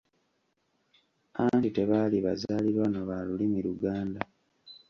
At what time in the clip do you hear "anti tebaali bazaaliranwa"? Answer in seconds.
1.41-3.01